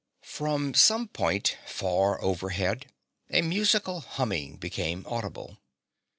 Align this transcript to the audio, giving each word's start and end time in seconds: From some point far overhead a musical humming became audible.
From 0.25 0.73
some 0.73 1.07
point 1.09 1.59
far 1.67 2.19
overhead 2.23 2.87
a 3.29 3.43
musical 3.43 3.99
humming 3.99 4.55
became 4.55 5.05
audible. 5.07 5.59